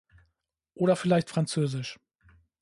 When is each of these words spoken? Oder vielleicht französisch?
Oder 0.73 0.95
vielleicht 0.95 1.29
französisch? 1.29 1.99